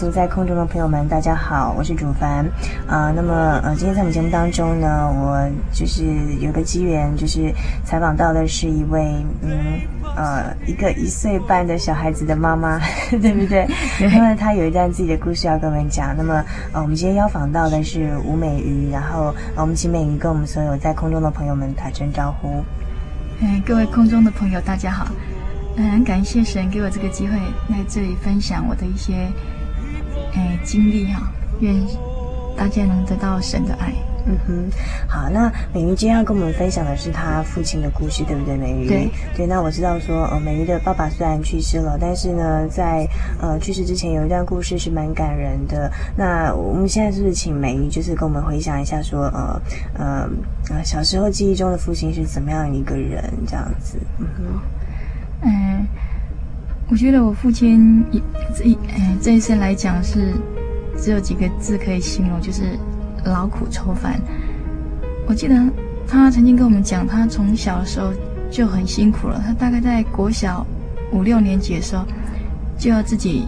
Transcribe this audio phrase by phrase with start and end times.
[0.00, 2.44] 灵的游牧民族，在空中的朋友们，大家好，我是主凡
[2.86, 3.12] 啊、呃。
[3.14, 6.04] 那么呃，今天在我们节目当中呢，我就是
[6.40, 7.52] 有个机缘，就是
[7.84, 9.02] 采访到的是一位
[9.42, 9.80] 嗯
[10.16, 12.78] 呃一个一岁半的小孩子的妈妈，
[13.10, 13.66] 对不对？
[14.00, 16.16] 因为她有一段自己的故事要跟我们讲。
[16.16, 22.62] 那么呃，我们今天邀访到的是吴美瑜，然后、呃、我们请美瑜跟我们所有在空中的朋友们打声招呼。
[23.40, 25.06] 哎，各位空中的朋友，大家好。
[25.76, 27.36] 很感谢神给我这个机会
[27.68, 29.30] 来这里分享我的一些
[30.38, 31.74] 诶经历哈，愿
[32.56, 33.92] 大家能得到神的爱。
[34.30, 34.70] 嗯哼，
[35.08, 38.58] 好，那美瑜今天要跟我们分享的是她父亲的故事，对不对？
[38.58, 39.46] 美瑜，对对。
[39.46, 43.08] 那我知道说，呃，美瑜的爸爸虽然去世了，但是呢，在
[43.40, 45.90] 呃去世之前有一段故事是蛮感人的。
[46.14, 49.62] 那我们现在是不是请美瑜就是跟我们回想一下说，说呃
[49.94, 50.28] 呃
[50.68, 53.96] 呃小时候记忆中的父亲是怎么样一个人这样子？
[54.18, 54.60] 嗯哼。
[55.40, 55.86] 嗯，
[56.90, 58.22] 我觉得我父亲一
[58.56, 60.32] 这一哎这一生来讲是
[60.96, 62.78] 只有几个字可以形容，就是
[63.24, 64.18] 劳苦愁烦。
[65.26, 65.54] 我记得
[66.06, 68.10] 他曾经跟我们讲，他从小的时候
[68.50, 69.40] 就很辛苦了。
[69.46, 70.66] 他大概在国小
[71.12, 72.04] 五六年级的时候
[72.78, 73.46] 就要自己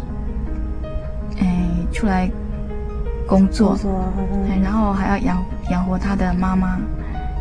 [1.41, 2.31] 哎出来
[3.27, 3.75] 工作，
[4.63, 6.79] 然后还要养养活他的妈妈，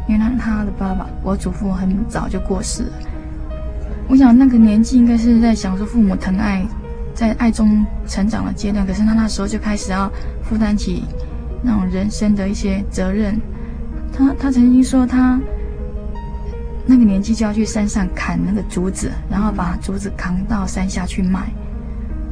[0.08, 2.92] 因为他他的爸爸我祖父很早就过世了。
[4.10, 6.66] 我想那个年纪应该是在享受父母疼爱，
[7.14, 8.86] 在爱中成长的阶段。
[8.86, 10.12] 可是他那时候就开始要
[10.42, 11.04] 负担起
[11.62, 13.40] 那种人生的一些责任。
[14.12, 15.40] 他他曾经说，他
[16.88, 21.48] 那个年纪就要去山上砍那个竹子，然后把竹子扛到山下去卖。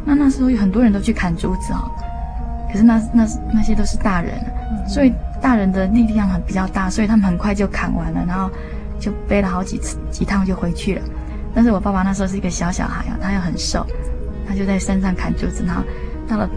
[0.03, 1.91] 那那时候有很多人都去砍竹子哦，
[2.71, 4.33] 可是那那那些都是大人，
[4.89, 8.49] 所以大人的力量很比较大，所以他们很快就砍完了，然后
[8.99, 11.01] 就背了好几次几趟就回去了。
[11.57, 13.83] 但是我爸爸那时候是一个小小孩啊，他又很瘦，
[14.47, 15.81] 他就在山上砍竹子，然后
[16.27, 16.47] 到了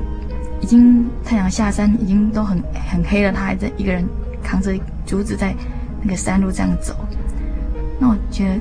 [0.60, 2.62] 已经太阳下山，已经都很
[2.92, 4.04] 很黑了，他还在一个人
[4.42, 5.54] 扛着竹子在
[6.02, 6.94] 那个山路这样走。
[7.98, 8.60] 那我觉得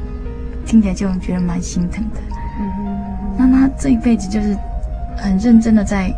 [0.65, 2.21] 听起来就觉得蛮心疼的。
[2.61, 3.35] 嗯。
[3.37, 4.57] 那他这一辈子就是
[5.17, 6.09] 很认真的在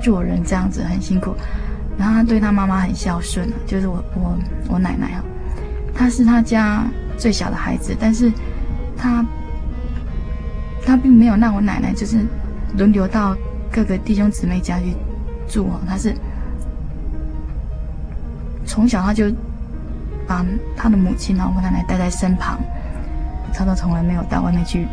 [0.00, 1.34] 做人，这样子很辛苦。
[1.98, 4.38] 然后他对他妈妈很孝顺，就是我我
[4.70, 5.22] 我奶奶啊，
[5.94, 6.82] 她是他家
[7.18, 8.32] 最小的孩子，但是。
[8.96, 9.22] 他
[10.86, 12.18] 他并没有让我奶奶就是
[12.76, 13.36] 轮流到
[13.72, 14.94] 各个弟兄姊妹家去
[15.48, 16.14] 住哦，他是
[18.66, 19.30] 从小他就
[20.26, 20.44] 把
[20.76, 22.58] 他的母亲然后我奶奶带在身旁，
[23.52, 24.86] 他都从来没有到外面去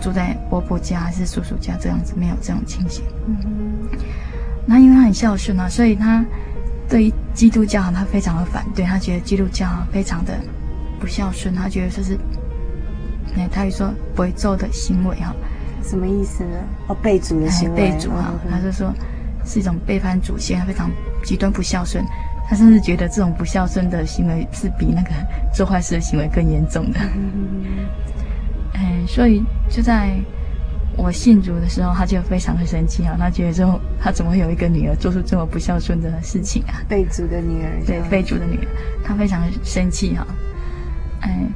[0.00, 3.04] 住在伯伯家还是叔叔家这样子，没有这种情形。
[3.26, 3.36] 嗯，
[4.66, 6.24] 那因为他很孝顺啊，所以他
[6.88, 10.38] 对基督教他非常的反对，他觉得基督教非常的
[11.00, 12.18] 不孝顺，他觉得这是。
[13.50, 15.34] 他就说不会做的行为哈，
[15.82, 16.58] 什么意思呢？
[16.88, 18.92] 哦，背祖的行为，背祖哈，他就说
[19.44, 20.90] 是一种背叛祖先，非常
[21.24, 22.04] 极端不孝顺。
[22.48, 25.10] 他甚至觉得这种不孝顺的行为是比那个
[25.54, 26.98] 做坏事的行为更严重的。
[28.72, 30.18] 嗯， 所以就在
[30.96, 36.80] 我信主的时候，他就非常的生气啊，他觉得说他怎么会有一个女儿做出这么不孝顺的事情啊？
[36.88, 38.66] 背祖的女儿，对，背祖的女儿，
[39.04, 40.26] 他非常生气哈，
[41.22, 41.50] 嗯。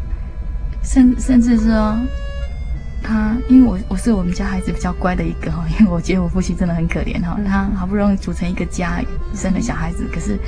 [0.83, 1.97] 甚甚至是说，
[3.03, 9.01] 他因为我我是我们家孩子比较乖的一个哈，因为我觉得我父亲真的很可怜哈，他好不容易组成一个家，
[9.35, 10.39] 生了小孩子，可是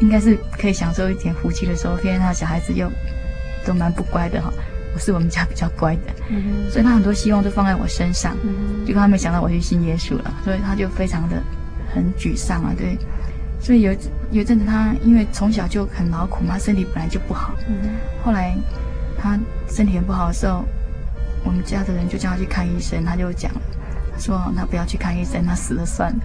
[0.00, 2.90] 应该是可以享受一点福气的时候，偏偏他小孩子又
[3.64, 4.52] 都蛮不乖的哈。
[4.94, 6.02] 我是我们家比较乖的，
[6.70, 8.34] 所以他很多希望都放在我身上，
[8.86, 11.36] 结果他没想到我去信耶稣了，所以他就非常的
[11.94, 12.96] 很沮丧啊，对。
[13.60, 13.92] 所以有
[14.30, 17.54] 有一阵子他因为从小就很劳苦嘛，身体本来就不好，
[18.24, 18.56] 后来
[19.18, 20.64] 他身体很不好的时候。
[21.44, 23.60] 我们家的人就叫他去看医生，他就讲了，
[24.12, 26.18] 他说他不要去看医生，他死了算了，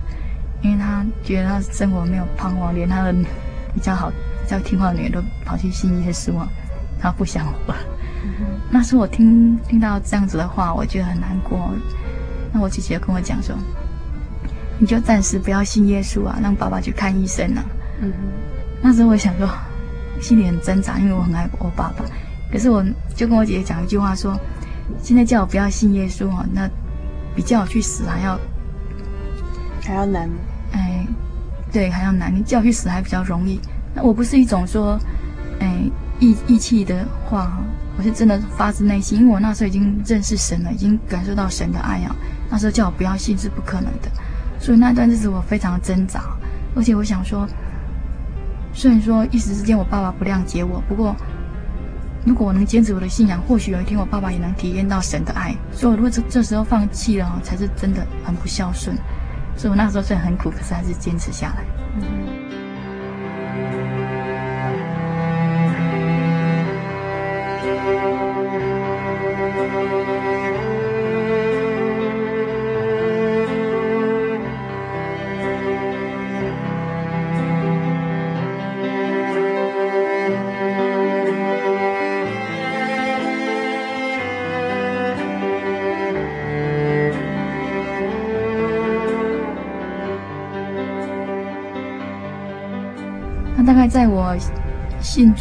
[0.63, 3.13] 因为他觉得他生活没有盼望，连他的
[3.71, 6.33] 比较好、比较听话的女儿都跑去信耶稣，
[6.99, 7.79] 他不想活了。
[8.23, 8.31] 嗯、
[8.71, 11.71] 那时候我听听到这样子的话，我觉得很难过。
[12.51, 13.55] 那我姐姐跟我讲说，
[14.79, 17.63] 你就暂时不要信耶稣啊，让爸爸去看医生啊。
[18.01, 18.11] 嗯、
[18.81, 19.47] 那时候我想说，
[20.19, 22.03] 心里很挣扎，因为我很爱我爸爸，
[22.51, 22.83] 可是我
[23.15, 24.37] 就跟我姐姐讲一句话说。
[25.01, 26.69] 现在叫我不要信耶稣哦，那
[27.33, 28.37] 比叫我去死还要
[29.81, 30.29] 还要难。
[30.73, 31.07] 哎，
[31.71, 32.29] 对，还要难。
[32.35, 33.57] 你叫我去死还比较容易。
[33.95, 34.99] 那我不是一种说，
[35.61, 35.89] 哎，
[36.19, 37.63] 义义气的话哈，
[37.97, 42.13] 我是真的发自内心，因为我那时候已经认识神了，已经感受到神的爱啊。
[42.49, 44.11] 那时候叫我不要信是不可能的，
[44.59, 46.21] 所以那段日子我非常挣扎，
[46.75, 47.47] 而且我想说，
[48.73, 51.15] 虽然说一时之间我爸爸不谅解我，不过。
[52.23, 55.55] 如果我能坚持我的信仰，或许有一天我爸爸也能体验到神的爱。
[55.71, 58.95] 所以，我如果这这时候放弃了，才是真的很不孝顺。
[59.57, 62.30] 所以我那时候虽然很苦，可是还是坚持下来。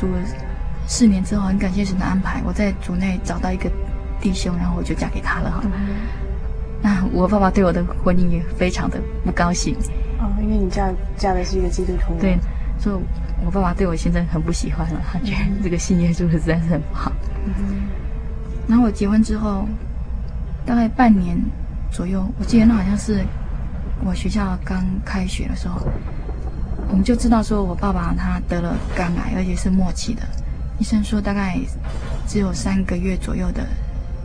[0.00, 0.08] 信主
[0.86, 3.70] 四年之后，很感谢神的安排，我在主内找到一个
[4.20, 5.62] 弟兄，然后我就嫁给他了哈。
[5.64, 5.96] 嗯、
[6.82, 9.76] 那我爸爸对我的婚姻也非常的不高兴
[10.18, 12.14] 哦，因为你嫁嫁的是一个基督徒。
[12.20, 12.36] 对，
[12.78, 12.96] 所以
[13.44, 17.12] 我爸爸对我现在很不喜欢了，他觉得这个信耶稣实在是很不好。
[17.44, 17.88] 嗯、
[18.66, 19.64] 然后我结婚之后，
[20.66, 21.38] 大概半年
[21.92, 23.24] 左右，我记得那好像是
[24.04, 25.86] 我学校刚开学的时候。
[26.90, 30.22] 我们就知道说，我爸爸他得了肝癌，而且是末期的。
[30.78, 31.58] 医生说大概
[32.26, 33.64] 只有三个月左右的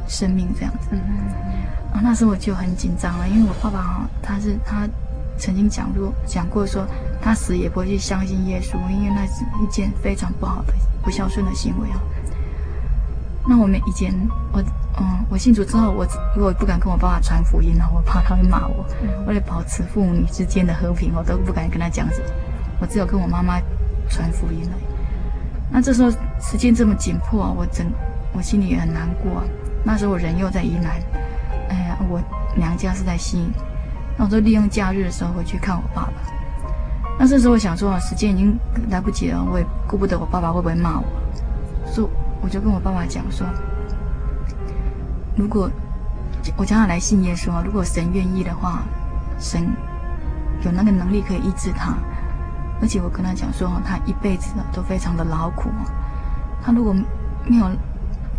[0.07, 0.89] 生命这样子。
[0.91, 1.93] 嗯嗯。
[1.93, 4.87] 啊，那时候我就很紧张了，因为我爸爸哈，他是他
[5.37, 6.85] 曾经讲过讲过说，
[7.21, 10.73] 他死也不会去相信耶稣，因为那是一件非常不好的
[11.03, 12.01] 不孝顺的行为啊。
[13.47, 14.11] 那我们以前
[14.51, 14.59] 我
[14.99, 16.07] 嗯，我信主之后，我
[16.37, 18.85] 我也不敢跟我爸爸传福音了，我怕他会骂我。
[19.27, 22.25] 为了保持父母之间的和平，我都不敢跟他讲什么。
[22.79, 23.59] 我只有跟我妈妈
[24.09, 24.77] 传福音了。
[25.71, 27.85] 那这时候时间这么紧迫啊，我整
[28.33, 29.43] 我心里也很难过。
[29.83, 30.95] 那时候我人又在宜兰，
[31.69, 32.21] 哎呀，我
[32.55, 33.51] 娘家是在西营。
[34.17, 36.13] 那我就利用假日的时候回去看我爸爸。
[37.19, 38.57] 那这时候我想说啊，时间已经
[38.89, 41.05] 来不及了，我也顾不得我爸爸会不会骂我，
[41.85, 42.09] 所以
[42.41, 43.45] 我就跟我爸爸讲说，
[45.35, 45.69] 如果
[46.55, 48.83] 我将要来信耶稣，如果神愿意的话，
[49.39, 49.67] 神
[50.63, 51.95] 有那个能力可以医治他。
[52.81, 55.69] 而且我跟他讲说，他一辈子都非常的劳苦，
[56.61, 56.93] 他如果
[57.47, 57.69] 没有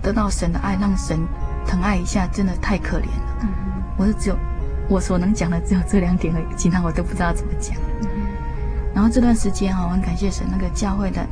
[0.02, 1.18] 得到神的爱，让神
[1.66, 3.36] 疼爱一下，真的太可怜了。
[3.42, 3.48] 嗯、
[3.96, 4.36] 我是只有
[4.88, 7.74] 我所能讲的只有这两点而已，其他我都不知道怎么讲。
[8.02, 8.08] 嗯、
[8.94, 11.26] 然后这段时间哈，我很感谢神，那个教会的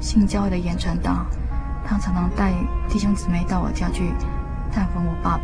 [0.00, 1.26] 信教会的言传道，
[1.84, 2.52] 他常常带
[2.88, 4.10] 弟兄姊妹到我家去
[4.72, 5.42] 探访我爸爸。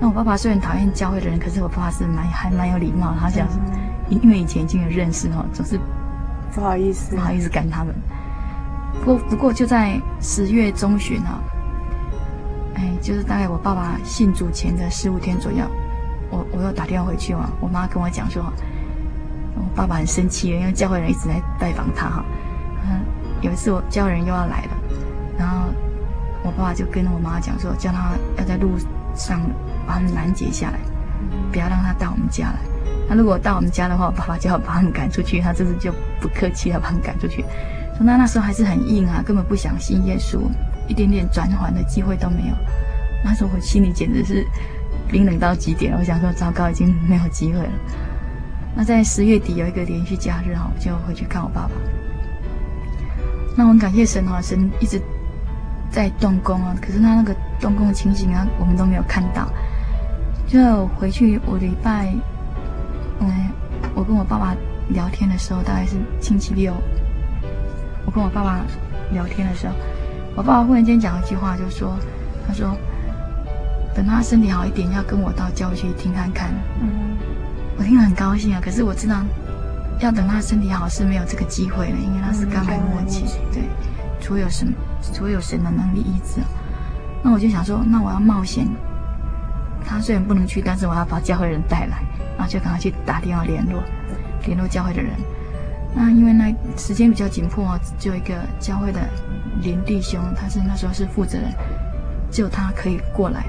[0.00, 3.46] 那我爸爸虽然讨厌教会的人，可是我爸爸是蛮还蛮有礼貌，他讲，
[4.08, 5.80] 因因为以前已经有认识哈，总是。
[6.54, 7.94] 不好意思，不好意思赶他们。
[9.04, 11.38] 不过，不过就在十月中旬啊，
[12.74, 15.64] 哎，就是大概我爸爸信主前的十五天左右，
[16.30, 18.42] 我我又打电话回去嘛，我妈跟我讲说，
[19.54, 22.24] 我爸爸很生气，因为教会人一直在拜访他哈。
[22.88, 23.00] 嗯，
[23.42, 24.70] 有一次我教会人又要来了，
[25.38, 25.68] 然后
[26.42, 28.78] 我爸爸就跟我妈讲说，叫他要在路
[29.14, 29.40] 上
[29.86, 30.78] 把他们拦截下来，
[31.52, 32.75] 不要让他到我们家来。
[33.08, 35.40] 那如果到我们家的话，我爸爸就要把他们赶出去。
[35.40, 37.42] 他这次就不客气，要把他们赶出去。
[37.96, 40.40] 说那那时候还是很硬啊，根本不想信耶稣，
[40.88, 42.54] 一点点转缓的机会都没有。
[43.24, 44.46] 那时候我心里简直是
[45.08, 45.96] 冰冷到极点。
[45.98, 47.72] 我想说，糟糕，已经没有机会了。
[48.74, 51.70] 那在十月底有一个连续假日哈，我就回去看我爸爸。
[53.56, 55.00] 那我很感谢神哈，神一直
[55.90, 59.48] 在动工啊，可是他那个动工的情形啊，我们都没有看到。
[60.46, 62.14] 就回去，我礼拜，
[63.20, 63.32] 嗯，
[63.94, 64.54] 我跟我爸爸
[64.88, 66.72] 聊天的时候，大概是星期六。
[68.04, 68.60] 我跟我爸爸
[69.12, 69.74] 聊天的时候，
[70.36, 71.96] 我爸爸忽然间讲一句话，就说
[72.46, 72.76] ：“他说，
[73.94, 77.16] 等他身体好一点，要跟我到教会去听看看。”嗯，
[77.78, 78.60] 我听了很高兴啊。
[78.62, 79.24] 可是我知道，
[80.00, 83.62] 要等他身体好是没有这个机会了，因为他是刚来末期，对，
[84.20, 84.72] 除有神，
[85.12, 86.40] 除有神的能力医治。
[87.24, 88.68] 那我就想说，那我要冒险。
[89.84, 92.05] 他虽然不能去，但是我要把教会人带来，然
[92.46, 93.82] 后就赶快去打电话联络，
[94.44, 95.10] 联络教会的人。
[95.94, 99.00] 那因为那时间比较紧迫，只有一个教会的
[99.62, 101.50] 林弟兄，他是那时候是负责人，
[102.30, 103.44] 只有他可以过来。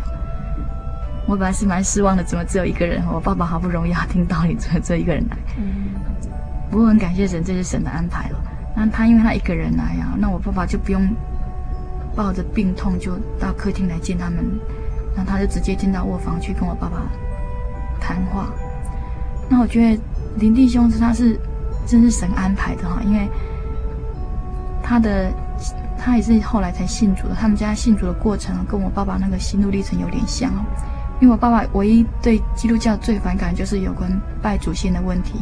[1.27, 3.03] 我本来是蛮失望的，怎么只有一个人？
[3.11, 5.37] 我爸爸好不容易要听道理，怎么只有一个人来？
[6.71, 8.39] 不过很感谢神，这是神的安排了。
[8.75, 11.05] 那他因为他一个人来呀，那我爸爸就不用
[12.15, 14.37] 抱着病痛就到客厅来见他们。
[15.15, 17.01] 那他就直接进到卧房去跟我爸爸
[17.99, 18.47] 谈话。
[19.49, 20.01] 那我觉得
[20.37, 21.39] 林弟兄是他是
[21.85, 23.29] 真是神安排的哈，因为
[24.83, 25.31] 他的
[25.97, 27.35] 他也是后来才信主的。
[27.35, 30.65] 他们家信主的过程跟我爸爸那个心路历程有点像哦。
[31.19, 34.07] 因为我爸爸唯一对基督教最反感就是有关
[34.41, 35.39] 拜祖先的问题，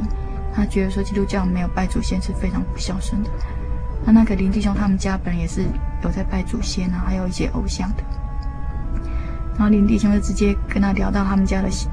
[0.53, 3.29] 他觉得说基督教没有拜祖先是非常不孝顺的。
[4.05, 5.65] 那那个林弟兄他们家本人也是
[6.03, 8.03] 有在拜祖先啊，还有一些偶像的。
[9.57, 11.89] 然后林弟兄就直接跟他聊到他们家的信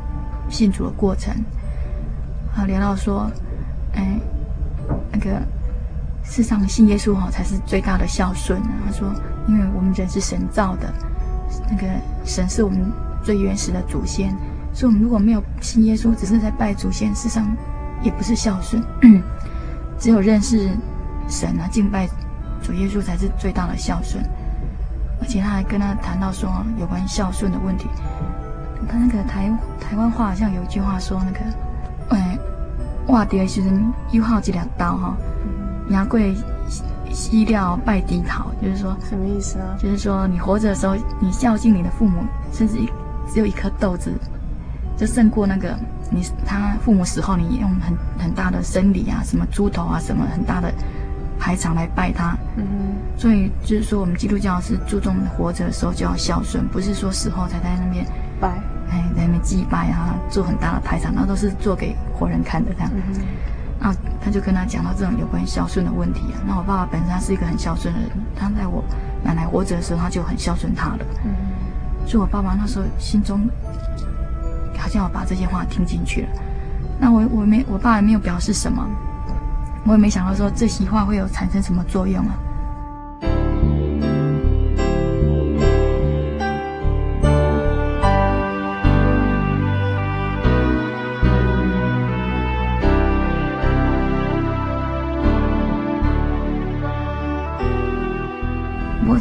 [0.49, 1.35] 信主的过程，
[2.55, 3.31] 啊，聊到说，
[3.95, 4.19] 哎，
[5.11, 5.41] 那个
[6.25, 8.61] 世上信耶稣哈才是最大的孝顺。
[8.85, 9.09] 他说，
[9.49, 10.93] 因为我们人是神造的，
[11.71, 11.87] 那个
[12.25, 12.93] 神是我们
[13.23, 14.35] 最原始的祖先，
[14.75, 17.47] 所以我们如果没有信耶稣，只是在拜祖先，世上
[18.03, 18.83] 也不是孝顺。
[19.99, 20.71] 只有认识
[21.29, 22.09] 神啊，敬拜
[22.63, 24.23] 主耶稣才是最大的孝顺。
[25.21, 27.87] 而且他还跟他谈到说有关孝顺的问题。
[28.89, 29.49] 他那个台
[29.81, 31.39] 台湾话好像有一句话说那个，
[33.09, 35.17] 哇，第二时阵又好这两刀哈，
[35.91, 36.35] 牙贵
[37.13, 39.77] 西料拜低头，就是说什么意思啊？
[39.79, 42.89] 就是说你活着的时候，你孝敬你的父母，甚至一
[43.33, 44.13] 只有一颗豆子，
[44.97, 45.77] 就胜过那个
[46.11, 50.73] 你他父母死后你用很很大的生理啊，什么猪头啊，什么很大的。
[51.45, 58.07] 排场来拜他，嗯哼，所以就是说，我们基督教是注重活着的时候就要孝顺，不是说死后才在那边
[58.41, 62.91] 拜，哎，在那边祭拜啊，做很大的排场，那都是做给活人看的这样。
[62.95, 63.21] 嗯哼，
[63.81, 66.45] 那他就跟他讲到这种有关孝顺的问题啊。
[66.47, 68.85] 那我爸爸本身他是一个很孝顺的人，他在我
[69.25, 70.99] 奶奶活着的时候他就很孝顺他了。
[71.25, 71.33] 嗯，
[72.07, 73.41] 所以我爸爸那时候心中
[74.77, 76.29] 好像我把这些话听进去了。
[77.01, 78.87] 那我我没我爸也没有表示什么。
[79.85, 82.35] 我也没想到说这席话会有产生什么作用啊！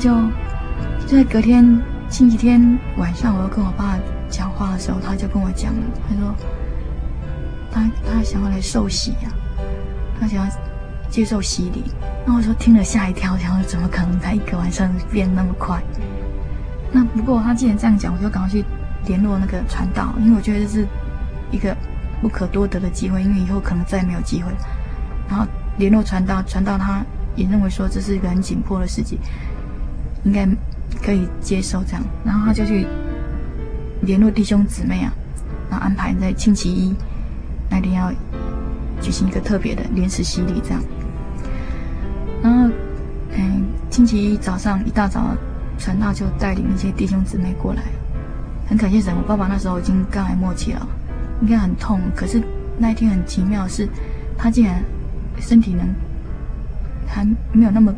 [0.02, 0.10] 就
[1.06, 1.64] 就在隔天
[2.10, 2.60] 星期天
[2.98, 3.96] 晚上，我要跟我爸
[4.32, 5.80] 讲话的时候，他就跟我讲了，
[6.10, 6.36] 他说
[7.72, 9.38] 他他想要来受洗呀、啊。
[10.20, 10.52] 他想要
[11.08, 11.84] 接受洗礼，
[12.26, 15.80] 那我说听了吓一跳，想说怎么可能才一个晚上变那么快？
[16.92, 18.66] 那不过他既然这样讲，我就赶快去
[19.06, 20.88] 联络那个传道，因为我觉得这是
[21.52, 21.78] 一个
[22.24, 24.52] 不可多得的机会，因为以后可能再也没有机会。
[25.30, 25.46] 然后
[25.78, 27.04] 联络传道，传道他
[27.36, 29.20] 也认为说这是一个很紧迫的事情，
[30.24, 30.48] 应该
[31.04, 32.04] 可以接受这样。
[32.24, 32.86] 然后他就去
[34.02, 35.14] 联络弟兄姊妹啊，
[35.70, 36.96] 然后安排在星期一
[37.70, 38.12] 那天要。
[39.04, 40.80] 举行一个特别的临时洗礼，这样。
[42.44, 42.70] 然后，
[43.36, 45.36] 嗯，星期一早上一大早，
[45.80, 47.82] 传道就带领一些弟兄姊妹过来，
[48.70, 49.12] 很感谢神。
[49.18, 50.88] 我爸爸那时候已经肝癌末期了，
[51.42, 52.00] 应该很痛。
[52.16, 52.40] 可是
[52.78, 53.90] 那一天很奇妙是，
[54.38, 54.84] 他竟然
[55.40, 55.84] 身体能
[57.08, 57.92] 还没有那么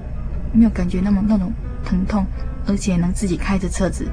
[0.53, 1.51] 没有感觉那么那种
[1.85, 2.25] 疼痛，
[2.67, 4.07] 而且能自己开着车子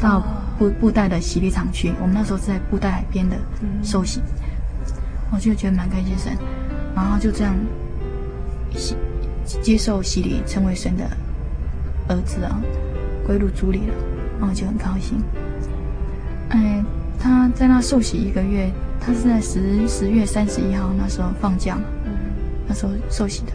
[0.00, 0.22] 到
[0.58, 1.92] 布布袋的洗礼场去。
[2.00, 3.36] 我们那时候是在布袋海边的
[3.82, 4.20] 受洗。
[5.32, 6.36] 我就觉得蛮感谢神，
[6.92, 7.54] 然后就这样
[8.76, 8.96] 洗
[9.62, 11.04] 接受洗礼，成为神的
[12.08, 12.60] 儿子啊，
[13.24, 13.94] 归入主里了，
[14.40, 15.22] 然后就很高兴。
[16.48, 16.84] 哎，
[17.16, 21.82] 他在那受洗一个月，他是在十十月三十一号那时候放假嘛，
[22.66, 23.52] 那时候受洗的，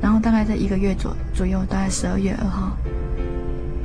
[0.00, 2.76] 然后大概在一个月左左右，大概十二月二号，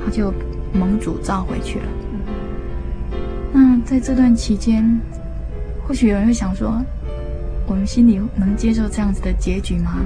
[0.04, 0.32] 他就
[0.72, 1.86] 蒙主召回去了。
[3.52, 4.98] 那在这段期间，
[5.86, 6.82] 或许有人会想说，
[7.66, 9.96] 我们心里能接受这样子的结局吗？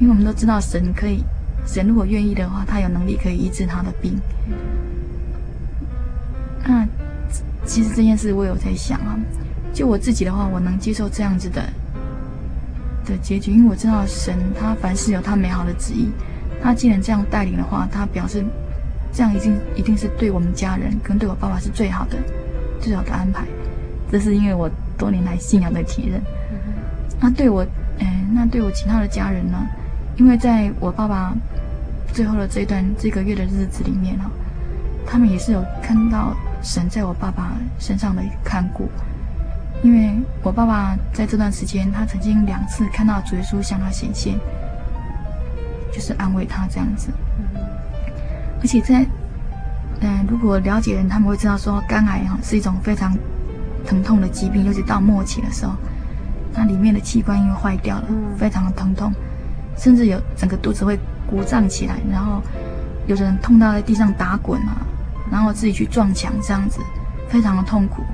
[0.00, 1.24] 因为我们都知道神可以
[1.66, 4.16] 神如果愿意的话，他有能力可以医治他的病。
[6.64, 6.86] 那
[7.64, 9.18] 其实这件事我有在想啊，
[9.72, 11.62] 就我自己的话，我能接受这样子的
[13.06, 16.10] 的结局，因为我知道神他凡事有他美好的旨意，
[16.62, 18.44] 他既然这样带领的话，他表示
[19.12, 22.16] 这样一定一定是对我们家人跟对我爸爸是最好的
[22.80, 23.44] 最好的安排。
[24.10, 26.20] 这是因为我多年来信仰的体认。
[27.20, 27.66] 那对我，
[27.98, 29.58] 哎，那对我其他的家人呢？
[30.16, 31.34] 因为在我爸爸
[32.12, 34.30] 最后的这段这个月的日子里面哈，
[35.06, 38.88] 他们也是有看到神在我爸爸身上的看顾。
[39.82, 40.12] 因为
[40.42, 44.34] 我爸爸在这段时间，他曾经两次看到主耶稣向他显现，
[45.98, 47.08] 就是安慰他这样子。
[48.60, 49.04] 而且在，
[50.00, 53.12] 嗯，如果了解人，他们会知道说，肝癌哈是一种非常
[53.84, 55.72] 疼痛的疾病，尤其到末期的时候。
[56.54, 58.04] 那里面的器官因为坏掉了，
[58.36, 59.12] 非常的疼痛，
[59.76, 62.40] 甚至有整个肚子会鼓胀起来，然后
[63.08, 64.76] 有人痛到在地上打滚啊，
[65.32, 66.78] 然后自己去撞墙这样子，
[67.28, 68.04] 非常的痛苦。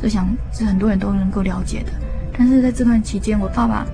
[0.00, 1.92] 就想是很多人都能够了解的。
[2.38, 3.84] 但是在这段期间，我爸爸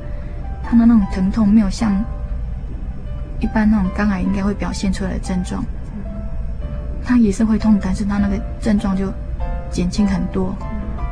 [0.62, 1.92] 他的那种疼痛没有像
[3.40, 5.64] 一般那种肝癌应该会表现出来的症状，
[7.04, 9.12] 他也是会痛，但是他那个症状就
[9.70, 10.54] 减轻很多，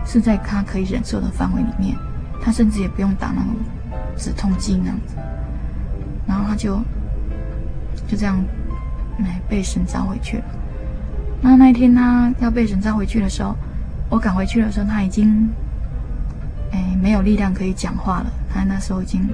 [0.04, 1.96] 是在他可以忍受的范围里面。
[2.42, 3.56] 他甚至也不用打那种
[4.16, 5.16] 止痛剂那样子，
[6.28, 6.76] 然后他就
[8.06, 8.38] 就这样
[9.18, 10.44] 哎被神召回去了。
[11.40, 13.56] 那那一天他要被神召回去的时候，
[14.08, 15.48] 我赶回去的时候，他已经
[16.70, 18.26] 哎没有力量可以讲话了。
[18.52, 19.28] 他那时候已经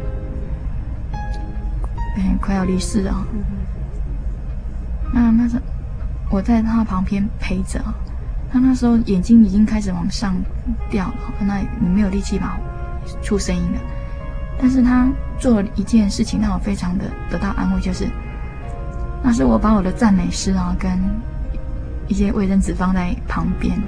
[2.17, 3.27] 哎快要离世了。
[5.13, 5.61] 那那时
[6.31, 7.83] 我在他旁边陪着，
[8.51, 10.35] 他那时候眼睛已经开始往上
[10.91, 12.59] 掉了，那你没有力气吧？
[13.23, 13.81] 出声音了，
[14.59, 15.09] 但是他
[15.39, 18.09] 做了一件事情让我非常的得到安慰，就是
[19.23, 20.99] 那时我把我的赞美诗啊跟
[22.09, 23.79] 一些卫生纸放在旁边，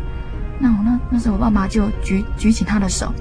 [0.58, 3.12] 那我那那时候我爸爸就举举起他的手，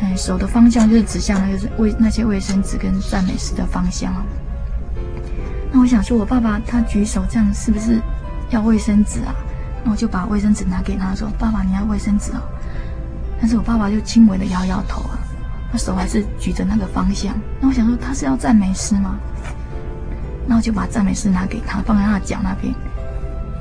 [0.00, 4.12] 哎，手的方向就是指向那个卫那些卫生纸跟赞美诗的方向。
[5.72, 8.00] 那我想说，我爸爸他举手这样是不是
[8.50, 9.34] 要卫生纸啊？
[9.84, 12.40] 那我就把卫生纸拿给他说：“爸爸，你要卫生纸哦。”
[13.40, 15.18] 但是我爸爸就轻微的摇摇头啊，
[15.70, 17.34] 他手还是举着那个方向。
[17.60, 19.18] 那我想说他是要赞美诗吗？
[20.46, 22.74] 那我就把赞美诗拿给他，放在他脚那边。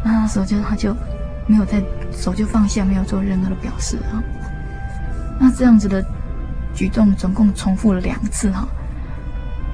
[0.04, 0.95] 那那时候就他就
[1.47, 4.23] 没有在手就放下，没有做任何的表示啊。
[5.39, 6.04] 那这样子的
[6.73, 8.67] 举动总共重复了两次哈。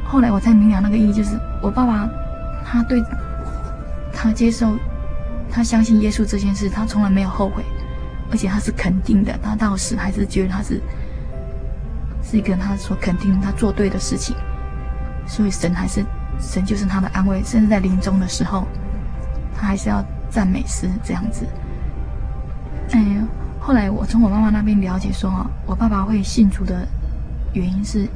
[0.06, 2.10] 后来我才明了那个意义，就是我爸爸
[2.66, 3.04] 他对
[4.14, 4.78] 他接受
[5.52, 7.64] 他相信耶稣这件事，他从来没有后悔。
[8.32, 10.82] 而且他是肯定的，他到死还是觉得他是
[12.24, 14.36] 是一个他所肯定他做对的事情，
[15.28, 16.04] 所以神还是
[16.40, 18.68] 神就是他的安慰，甚至在临终的时候，
[19.56, 21.46] 他还是要赞美诗这样子。
[22.94, 23.24] 哎呀，
[23.66, 26.88] 后来我从我妈妈那边了解说，我爸爸会信主的
[27.54, 28.08] 原因是，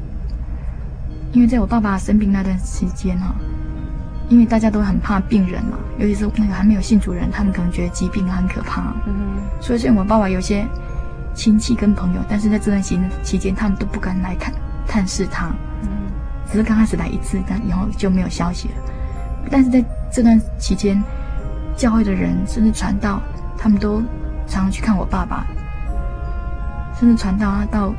[1.33, 3.33] 因为在我爸爸生病那段时间哈。
[4.29, 8.93] 因为大家都很怕病人嘛，尤其是那个还没有信主人，他们可能觉得疾病很可怕。
[9.07, 9.41] 嗯哼。
[9.59, 10.63] 所以，虽然我爸爸有些
[11.33, 14.53] 亲戚跟朋友，但是在这段期期间，他们都不敢来看
[14.87, 15.47] 探视他。
[15.81, 15.89] 嗯。
[16.45, 18.75] 只是刚开始来一次，但以后就没有消息了。
[19.49, 21.03] 但是在这段期间，
[21.75, 23.19] 教会的人甚至传道，
[23.57, 23.99] 他们都
[24.49, 25.45] 常常去看我爸爸，
[26.99, 27.93] 甚至传到他到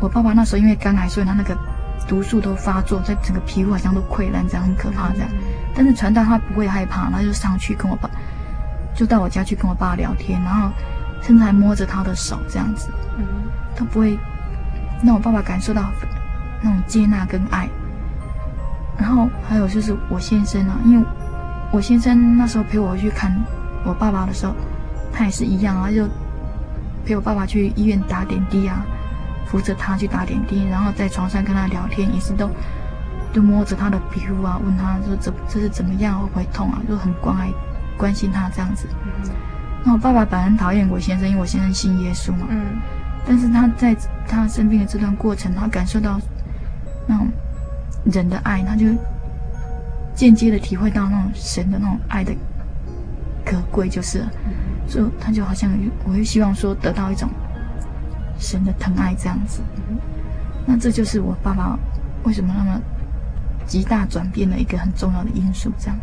[0.00, 1.56] 我爸爸那时候因为肝癌，所以他那个。
[2.08, 5.28] 毒素都发作，在整个皮肤好像都溃烂，这样很可怕这样。
[5.74, 8.10] 但是传到他不会害怕，他就上去跟我爸，
[8.96, 10.70] 就到我家去跟我爸聊天，然后
[11.20, 12.90] 甚至还摸着他的手这样子。
[13.16, 13.24] 嗯，
[13.76, 14.18] 他不会
[15.04, 15.88] 让我爸爸感受到
[16.62, 17.68] 那种接纳跟爱。
[18.98, 21.06] 然后还有就是我先生啊，因为
[21.70, 23.30] 我先生那时候陪我去看
[23.84, 24.54] 我爸爸的时候，
[25.12, 26.06] 他也是一样啊，就
[27.04, 28.84] 陪我爸爸去医院打点滴啊。
[29.46, 32.48] 扶着他去打点滴，然后在床上跟他聊天，也是都
[33.32, 36.80] 都摸着他的皮肤啊，问他说怎这是怎么样，会不会痛啊？
[36.88, 37.50] 就很关爱
[37.98, 38.86] 关心他这样子。
[39.04, 39.28] 嗯、
[39.82, 42.46] 那我爸爸本来很讨厌我先生，因为我先生信耶稣嘛。
[42.48, 42.76] 嗯。
[43.26, 43.96] 但是他在
[44.28, 46.16] 他生病的这段过程，他感受到
[47.08, 47.26] 那种
[48.04, 48.86] 人的爱，他就
[50.14, 52.32] 间接的体会到那种神的那种爱的
[53.44, 54.24] 可贵，就是，
[54.88, 55.70] 就、他就好像
[56.04, 57.28] 我会希望说得到一种。
[58.42, 59.60] 神的疼爱这样子，
[60.66, 61.78] 那这就是我爸爸
[62.24, 62.80] 为什么那么
[63.66, 65.96] 极大转变的一个很重要的因素，这样。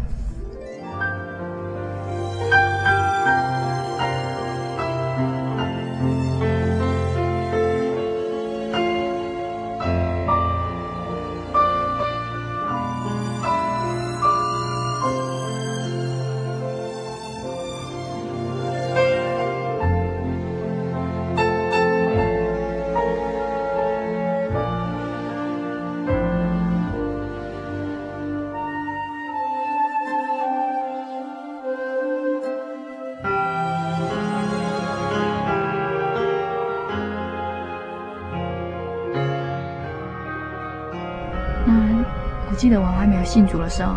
[42.57, 43.93] 记得我还没有信主的时候，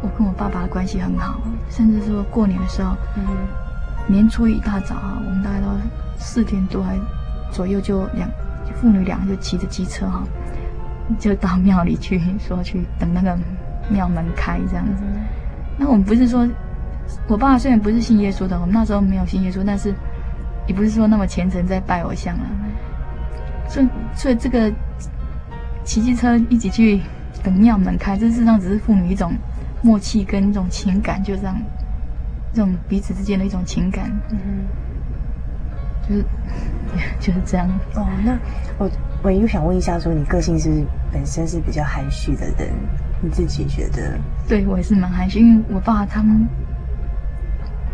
[0.00, 3.24] 我跟我爸爸的关系很好，甚至说过年的时候，嗯、
[4.06, 5.66] 年初一大早啊，我们大概都
[6.16, 6.96] 四点多还
[7.50, 8.30] 左右就两
[8.80, 10.22] 父女俩就骑着机车哈，
[11.18, 13.36] 就到庙里去说去等那个
[13.90, 15.02] 庙门开这样子。
[15.76, 16.48] 那我们不是说，
[17.26, 19.92] 我爸爸虽然不是信耶稣的，我们那时候没有信耶稣，但是
[20.68, 22.44] 也不是说那么虔诚在拜偶像了。
[23.68, 24.72] 所以，所以这个
[25.84, 27.00] 骑机车一起去
[27.48, 29.32] 等庙门开，这事实上只是父女一种
[29.80, 31.56] 默契跟一种情感，就这样，
[32.52, 34.38] 这种彼此之间的一种情感，嗯，
[36.06, 36.24] 就是
[37.18, 37.66] 就是这样。
[37.94, 38.36] 哦，那
[38.78, 38.90] 我
[39.22, 42.68] 我又想问一下，说你个性是本身是比较含蓄的人，
[43.22, 44.18] 你自己觉得？
[44.46, 46.46] 对，我也是蛮含蓄，因为我爸他们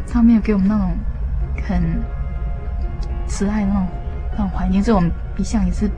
[0.09, 0.91] 他没有给我们那种
[1.63, 1.81] 很
[3.29, 3.87] 慈爱的那种
[4.33, 5.11] 那种环境，所以我们。
[5.37, 5.91] 一向也是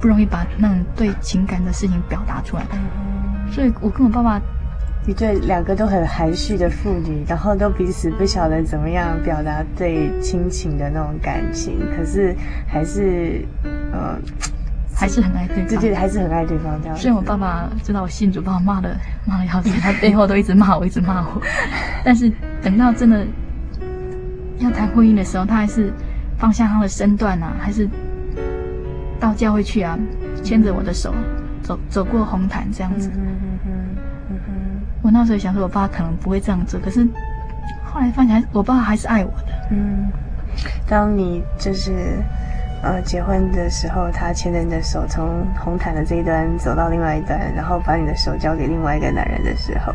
[0.00, 2.62] 不容易把那种对情感的事情表达出来，
[3.52, 4.40] 所以我跟我爸爸，
[5.06, 12.34] 一对两个都很含蓄的父女，然后都彼此不晓得怎么样表达对亲情的那种感情，可是
[12.66, 13.44] 还是
[13.92, 14.16] 呃，
[14.94, 16.96] 还是很爱对方，对对，还是很爱对方这样。
[16.96, 21.42] 虽然我爸爸知道我信主，把我骂的骂的要死，他背后都一直骂我，一直骂我，
[22.02, 22.32] 但是
[22.62, 23.26] 等到真的
[24.60, 25.92] 要谈婚姻的时候，他还是
[26.38, 27.86] 放下他的身段啊，还是。
[29.20, 29.98] 到教会去啊，
[30.42, 31.14] 牵着我的手，
[31.62, 33.10] 走走过红毯这样子。
[33.14, 33.26] 嗯
[33.66, 37.06] 嗯嗯我那时候想说，我爸可能不会这样做，可是
[37.84, 39.68] 后来发现，我爸还是爱我的。
[39.70, 40.08] 嗯，
[40.86, 41.92] 当你就是
[42.82, 49.94] 呃结婚的时候，他牵着你的手从红毯的这一端走到另外一端，然后把你的手交给另外一个男人的时候。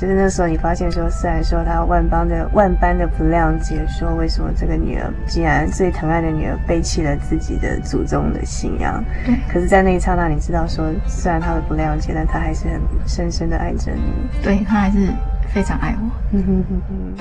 [0.00, 9.34] 就是那时候，你发现说，虽然说他万般的万般的不谅解，说为什么这个女儿竟然最疼爱的女儿背弃了自己的祖宗的信仰，对。
[9.48, 14.02] 可是，在那一刹那，你知道说，虽然他的不谅解，但他还是很深深的爱着你。
[14.42, 15.08] 对，他还是
[15.48, 16.10] 非常爱我。
[16.32, 17.14] 嗯哼哼哼。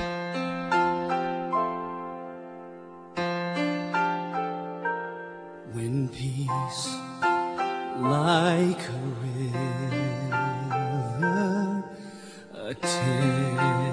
[5.75, 6.97] When peace
[7.99, 8.92] like
[12.83, 13.92] 前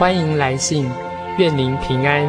[0.00, 0.88] 欢迎来信，
[1.36, 2.26] 愿您平安。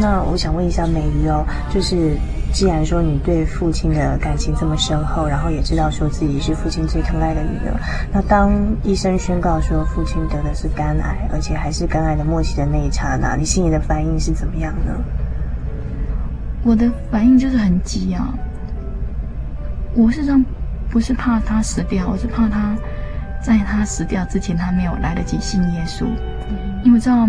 [0.00, 2.18] 那我想问一下美瑜哦，就是。
[2.58, 7.80] 既然说你对父亲的感情这么深厚，然后也知道说自己是父亲最疼爱的女儿，
[8.12, 14.92] 那当医生宣告说父亲得的是肝癌，而且还是肝癌的末期的那一刹那，你心里的反应是怎么样呢？
[16.64, 18.34] 我的反应就是很急啊！
[19.94, 20.44] 我事实上
[20.90, 22.74] 不是怕他死掉，我是怕他
[23.40, 26.06] 在他死掉之前，他没有来得及信耶稣，
[26.82, 27.28] 因为知道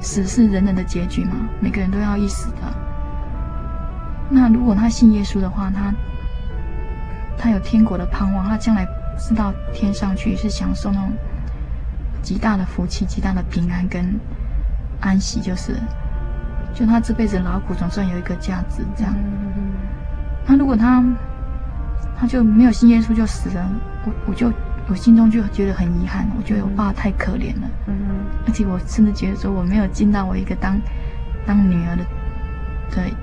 [0.00, 2.65] 死是人人的结局嘛，每个人都要一死的。
[4.28, 5.94] 那如果他信耶稣的话，他
[7.38, 8.86] 他有天国的盼望，他将来
[9.18, 11.12] 是到天上去，是享受那种
[12.22, 14.18] 极大的福气、极大的平安跟
[15.00, 15.76] 安息，就是
[16.74, 19.14] 就他这辈子劳苦总算有一个价值这样。
[20.46, 21.04] 那如果他
[22.18, 23.70] 他就没有信耶稣就死了，
[24.04, 24.52] 我我就
[24.88, 27.68] 我心中就觉得很遗憾，我觉得我爸太可怜了，
[28.46, 30.76] 而且我甚至觉得说我没有尽到我一个当
[31.46, 32.04] 当女儿的
[32.90, 33.14] 对。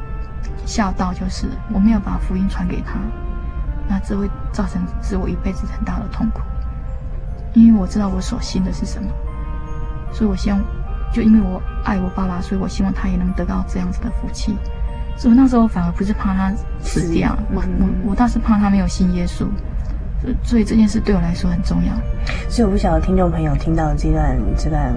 [0.65, 2.93] 孝道就是我没有把福音传给他，
[3.88, 6.41] 那这会造成是我一辈子很大的痛苦，
[7.54, 9.10] 因为我知道我所信的是什么，
[10.12, 10.60] 所以我希望，
[11.13, 14.58] 就因为我爱我爸爸，所以我希望他也能得到这样子的福气，
[15.17, 19.45] 所以那时候反而不是怕他死掉，我我我倒是怕他没有信耶稣，
[20.43, 21.93] 所以这件事对我来说很重要。
[22.49, 24.93] 所以我不晓得听众朋友听到这段这段。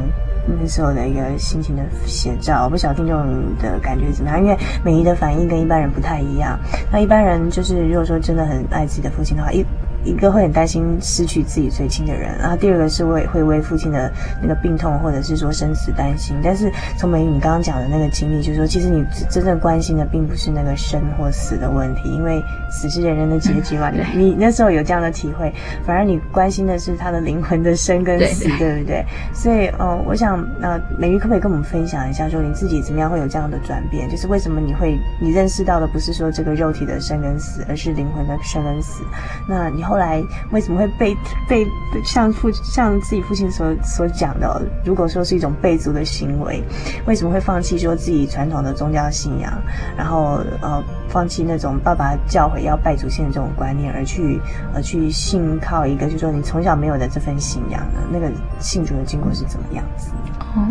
[0.47, 3.17] 那时候的一个心情的写照，我不晓得听众
[3.59, 6.59] 的感觉怎么样，因为美姨的反应跟一般人不太一样。
[6.93, 9.65] 那一般人就是，如果说真的很爱自己的父亲的话，一。
[10.07, 16.37] 一个会很担心失去自己最亲的人，然后第二个是为会为父亲的那个病痛或者是说生死担心。
[16.43, 22.41] 但是从美仪你刚刚讲的那个经历，就是说其实你真正关心的并不是那个生或死的问题，因为
[22.71, 23.91] 死是人人的结局嘛。
[23.91, 25.53] 你你那时候有这样的体会，
[25.85, 29.05] 反而你关心的是他的灵魂的生跟死，对，对，对不对？
[29.35, 34.09] 所以呃，我想呃，美玉可不可以跟我们分享一下，说你自己怎么样会有这样的转变？
[34.09, 39.03] 就是为什么你会你认识到的不是说这个肉体的生跟死，而是灵魂的生跟死？
[39.49, 39.96] 那你后。
[39.97, 41.17] 后来为什么会被
[41.49, 41.67] 被
[42.05, 46.63] 像父像自己父亲所所讲的，如果说是一种背族的行为，
[47.07, 49.51] 为什么会放弃说自己传统的宗教信仰，
[49.97, 54.39] 然后呃放弃那种爸爸教诲要拜祖先的这种观念，而去
[54.75, 58.01] 而去信靠一个就是说你从小没有的这份信仰呢？
[58.13, 60.11] 那个信主的经过是怎么样子？
[60.55, 60.69] 哦，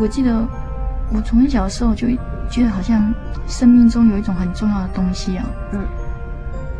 [0.00, 0.42] 我记得
[1.12, 2.08] 我从小的时候就
[2.48, 3.12] 觉得好像
[3.46, 5.80] 生命中有一种很重要的东西啊，嗯，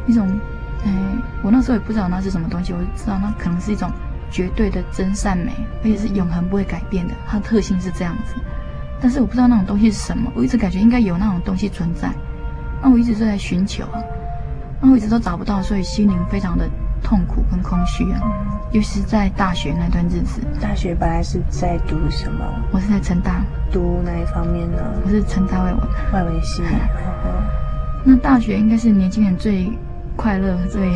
[0.07, 0.27] 一种。
[0.87, 0.93] 哎，
[1.43, 3.91] 我那时候也不知道那是什么东西，我就知道那可能是一种
[4.31, 8.35] 绝对的真善美，而且是永恒不会改变的，它的特性是这样子。
[9.01, 12.11] 但是我不知道那种东西是什么，我一直感觉应该有那种东西存在。
[12.83, 14.01] 那我一直都在寻求啊，
[14.81, 16.69] 那我一直都找不到，所以心灵非常的
[17.03, 18.21] 痛苦跟空虚啊。
[18.73, 20.41] 尤其是在大学那段日子。
[20.61, 22.45] 大学本来是在读什么？
[22.73, 23.45] 我是在成大。
[23.73, 24.79] 读哪一方面呢？
[25.05, 25.81] 我是成大外文。
[26.13, 26.63] 外文系。
[28.05, 29.71] 那大学应该是年轻人最。
[30.17, 30.93] 快乐最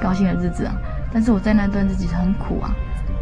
[0.00, 0.74] 高兴的日子啊！
[1.12, 2.74] 但是我在那段日子很苦啊。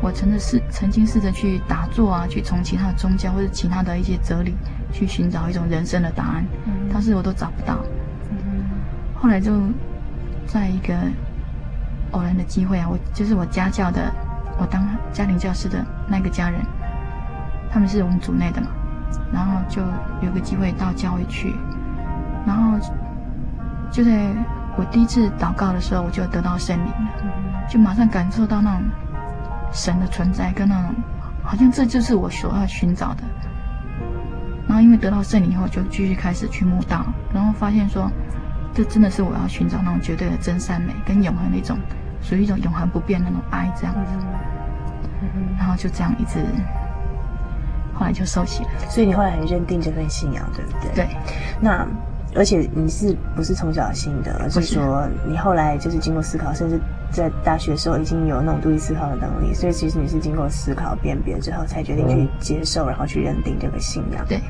[0.02, 4.54] 我曾的试曾经试着去打坐啊，去从其他的宗教或者其他的一些哲理
[4.90, 6.44] 去寻找一种人生的答案，
[6.90, 7.76] 但是我都找不到。
[9.14, 9.52] 后来就
[10.46, 10.94] 在一个
[12.12, 14.10] 偶然的机会啊，我就是我家教的
[14.58, 16.62] 我当家庭教师的那个家人，
[17.70, 18.68] 他们是我们组内的嘛，
[19.30, 19.82] 然后就
[20.22, 21.54] 有个机会到教会去，
[22.46, 22.78] 然后
[23.90, 24.32] 就在
[24.76, 28.82] 我第一次祷告的时候，我就得到圣灵了，就马上感受到那种
[29.72, 30.94] 神的存在跟那种，
[31.42, 33.22] 好像这就是我所要寻找的。
[34.66, 37.04] 然后因为得到圣灵以后，就继续开始去慕道，
[37.34, 38.10] 然后发现说，
[38.72, 41.76] 这真的是我要寻找那种绝对的真善美跟永恒的一种，
[42.22, 44.12] 属于一种永恒不变的那种爱这样子。
[45.58, 46.38] 然后就这样一直，
[47.92, 48.70] 后来就收起了。
[48.88, 50.94] 所以你后来很认定这份信仰，对不对？
[50.94, 51.16] 对。
[51.60, 51.86] 那
[52.34, 54.36] 而且你是不是从小信的？
[54.40, 59.52] 而是说你后来就是经过思考，甚至在大学的时候已经有那种独立思考的能力。
[59.52, 64.24] 所以其实你是经过思考辨别之后，才决定去接受，然后去认定这个信仰。
[64.28, 64.40] 对。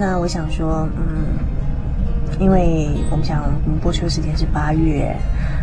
[0.00, 1.36] 那我想说，嗯，
[2.38, 5.14] 因为我们想，我们播出的时间是八月，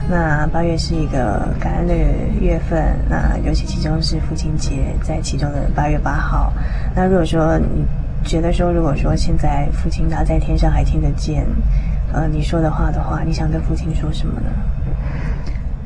[0.08, 1.96] 那八月是一个感恩的
[2.40, 6.54] 月份，那尤其其中是父亲节，在其中的八月八号。
[6.96, 7.84] 那如果说你
[8.24, 11.44] 觉得说，如果说现在父亲他在天上还听得见，
[12.14, 14.50] 呃，你说的话的话，你想跟父亲说什么呢？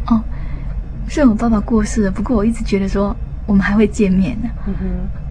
[0.07, 0.21] 哦，
[1.07, 4.49] 虽然我爸爸过世了，不过我一直觉得说，我们还会见面的。
[4.67, 4.85] 嗯哼，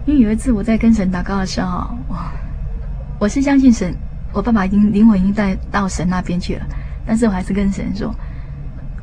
[0.07, 2.31] 因为有一次我在跟神祷告的时候，哇。
[3.21, 3.95] 我是相信神，
[4.33, 6.65] 我爸爸已经灵魂已经带到神那边去了，
[7.05, 8.11] 但是我还是跟神说，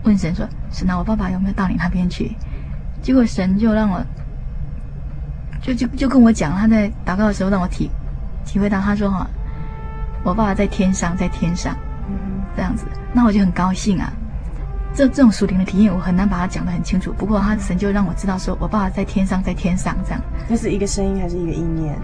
[0.02, 2.34] 问神说，神啊，我爸爸有没有到你那边去？
[3.00, 4.04] 结果神就让我，
[5.62, 7.88] 就就就跟我讲，他在祷告的时候让我体
[8.44, 9.24] 体会到，他说哈，
[10.24, 11.76] 我爸爸在天上，在天上，
[12.56, 14.12] 这样子，那我就很高兴啊。
[14.92, 17.14] 这这种属灵的体验，我很难把它讲得很清楚。
[17.16, 20.20] 不过他神就让我知道，说我爸爸在天上，在天上这样。
[20.48, 21.96] 这是一个声音还是一个意念？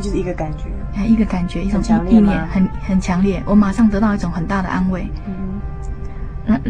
[0.00, 0.64] 就是一个感觉，
[0.96, 3.42] 哎，一个感觉，一种意念，很很强烈。
[3.46, 5.08] 我马上得到一种很大的安慰。
[6.46, 6.60] 嗯，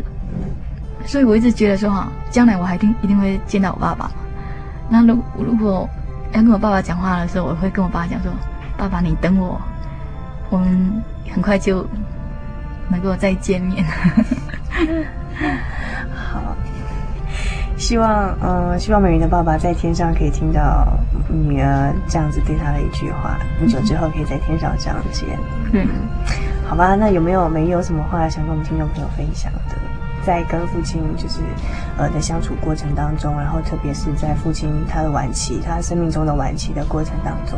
[1.05, 4.11] 所以我一直觉得说哈，将来我还一定一定会见到我爸爸。
[4.89, 5.89] 那如如果
[6.33, 8.33] 要跟我爸爸讲话的时候，我会跟我爸爸讲说
[8.79, 9.61] ：“爸爸，你等我，
[10.51, 11.87] 我们很快就
[12.89, 14.23] 能够再见面。”好。
[17.77, 20.87] 希望，嗯、呃，希望美云的爸爸在天上可以听到
[21.29, 25.39] 女儿这样子对他的一句话，不久之后可以在天上相见。
[25.73, 25.87] 嗯，
[26.67, 29.77] 好吧，那有没有美云有什么话想跟我们听众朋友分享的？
[30.25, 31.39] 在跟父亲就是
[31.97, 37.57] 呃的相处过程当中，然后特别是在父亲他的晚期，他生命中的晚期的过程当中，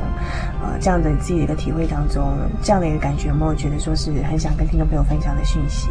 [0.62, 5.88] 呃，这样的自己的一个体会当中，这样的一个感觉，有没有觉得说是很想跟听众朋友分享的讯息？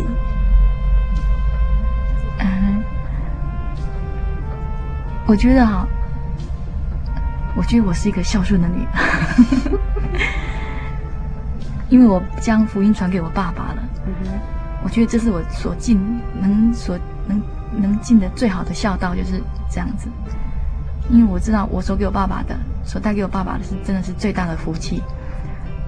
[5.28, 5.86] 我觉得哈，
[7.56, 9.80] 我觉得我是一个孝顺的女儿，
[11.90, 13.84] 因为我将福音传给我爸爸了。
[14.84, 16.00] 我觉得这是我所尽
[16.40, 16.98] 能所
[17.28, 17.42] 能
[17.74, 20.08] 能尽的最好的孝道，就是这样子。
[21.10, 25.04] 因为我知道我所给我爸爸的，所带给我爸爸的是真的是最大的福气。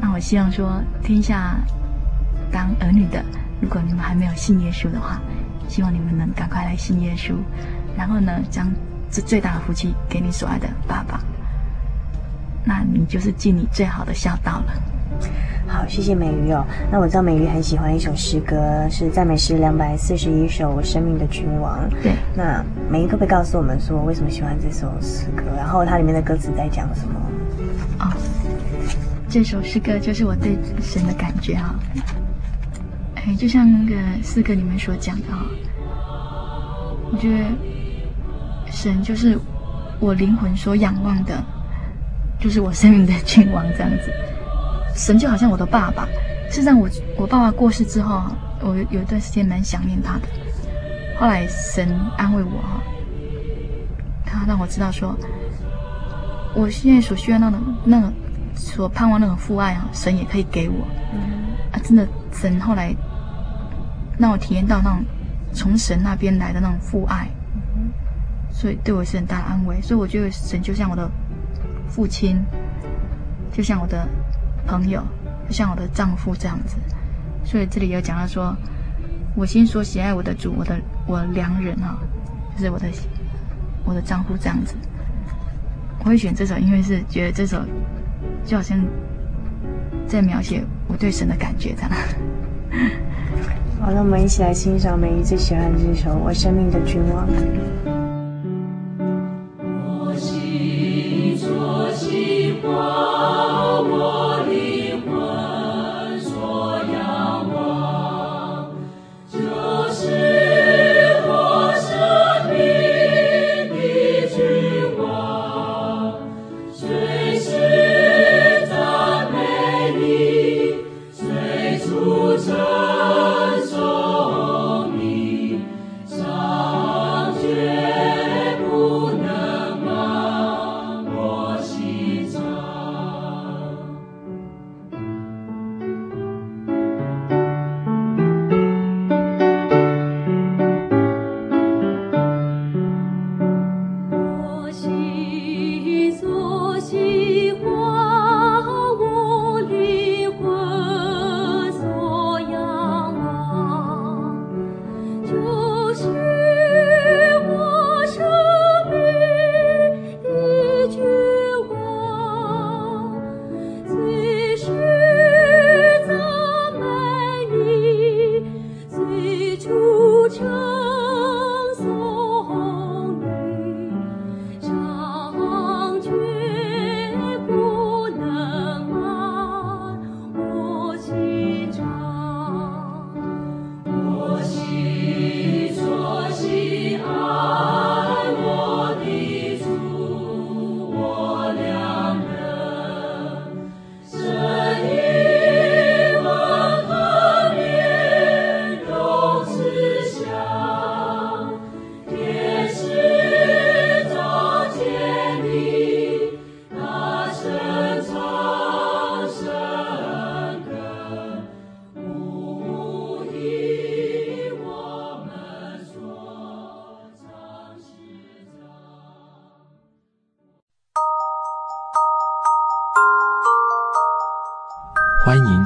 [0.02, 1.56] 那我希望说，天下
[2.52, 3.24] 当儿女的，
[3.62, 5.22] 如果你们还没有信耶稣的话，
[5.70, 7.36] 希望你们能赶快来信耶稣，
[7.96, 8.70] 然后呢，将。
[9.12, 11.20] 是最大的福气，给你所爱的爸爸，
[12.64, 14.74] 那你就是尽你最好的孝道了。
[15.68, 16.66] 好，谢谢美瑜哦。
[16.92, 21.80] 那我知道美瑜很喜欢一首诗歌，是赞美诗两百四十一首《我生命的君王》。
[22.04, 22.14] 对。
[22.36, 25.44] 那美瑜可不可以告诉我们说，为什么喜欢这首诗歌？
[25.58, 27.22] 然后它里面的歌词在讲什么？
[28.00, 28.12] 哦，
[29.28, 31.76] 这首诗歌就是我对神的感觉哈。
[33.16, 35.46] 哎，就像那个诗歌里面所讲的哈，
[37.12, 37.46] 我觉得。
[38.72, 39.38] 神就是
[40.00, 41.44] 我灵魂所仰望的，
[42.40, 44.12] 就是我生命的君王这样子。
[44.96, 46.08] 神就好像我的爸爸。
[46.50, 48.24] 事实上，我我爸爸过世之后，
[48.62, 50.22] 我有一段时间蛮想念他的。
[51.20, 52.82] 后来神安慰我哈，
[54.26, 55.16] 他让我知道说，
[56.56, 58.12] 我现在所需要那种那种
[58.56, 60.88] 所盼望那种父爱啊，神也可以给我。
[61.72, 62.96] 啊，真的，神后来
[64.18, 65.04] 让我体验到那种
[65.54, 67.28] 从神那边来的那种父爱。
[68.60, 71.10] 所以对我是很大的安慰，所以我觉得神就像我的
[71.88, 72.38] 父亲，
[73.54, 74.06] 就像我的
[74.68, 75.02] 朋友，
[75.48, 76.76] 就像我的丈夫这样子。
[77.46, 78.54] 所以这里有讲到说，
[79.34, 81.98] 我心所喜爱我的主，我的我良人哈，
[82.54, 82.86] 就是我的
[83.86, 84.76] 我的丈夫这样子。
[86.00, 87.64] 我会选这首因为，是觉得这首
[88.44, 88.78] 就好像
[90.06, 91.92] 在描写我对神的感觉，这样。
[93.80, 97.26] 好，那我们一起来欣赏美姨最喜欢这首《我生命的君王》。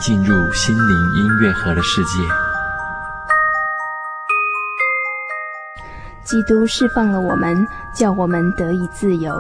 [0.06, 2.20] 进入心灵音乐盒的世界。
[6.26, 9.34] 基督释放了我们，叫我们得以自由。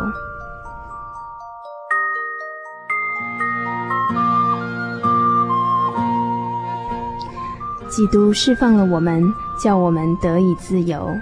[7.89, 9.21] 基督释放了我们，
[9.61, 11.13] 叫我们得以自由。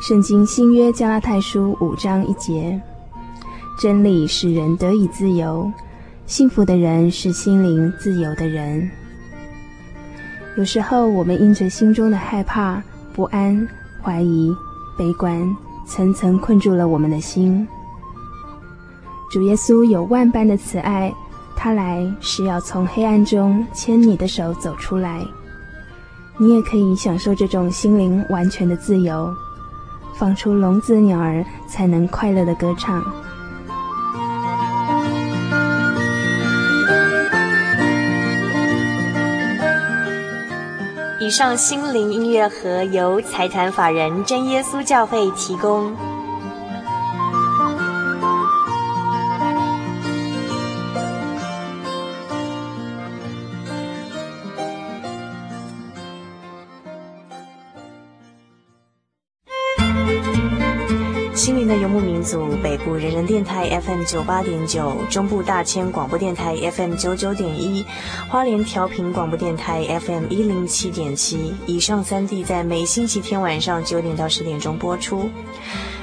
[0.00, 2.80] 圣经新约加拉太书五章一节：
[3.78, 5.70] 真理使人得以自由。
[6.28, 8.88] 幸福的人是心灵自由的人。
[10.58, 12.82] 有时候，我们因着心中的害怕、
[13.14, 13.66] 不安、
[14.02, 14.54] 怀疑、
[14.98, 15.56] 悲观，
[15.86, 17.66] 层层困住了我们的心。
[19.30, 21.10] 主耶稣有万般的慈爱，
[21.56, 25.26] 他来是要从黑暗中牵你的手走出来。
[26.36, 29.34] 你也可以享受这种心灵完全的自由，
[30.14, 33.02] 放出笼子鸟儿才能快乐的歌唱。
[41.28, 46.17] 以上心灵音乐盒由财团法人真耶稣教会提供。
[61.88, 67.84] 牧民族，北部人人电台 FM 九八点九，中部大千广播电台 FM 九九点一，
[68.28, 71.54] 花莲调频广播电台 FM 一零七点七。
[71.66, 75.30] 以上三地在每星期天晚上九点到十点钟播出。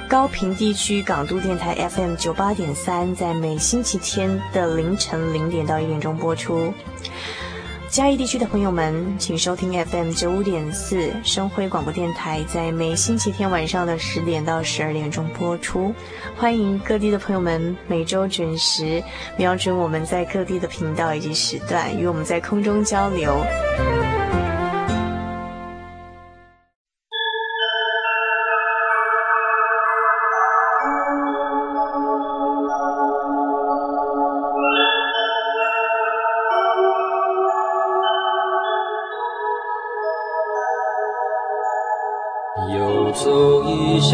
[0.08, 6.74] 高屏地区港都电台 FM 九八点三，在每星期天的凌晨零点到一点钟播出。
[7.96, 15.96] 嘉义地区的朋友们，请收听 FM 九五点四生辉广播电台，在每星期天晚上的十点到十二点钟播出。
[16.36, 19.02] 欢迎各地的朋友们每周准时
[19.38, 23.34] 瞄准我们在各地的频道以及时段，与我们在空中交流。